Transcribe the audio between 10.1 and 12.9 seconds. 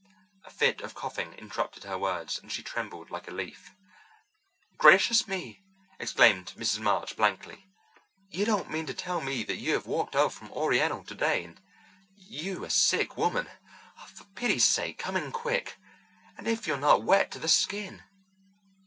over from Oriental today—and you a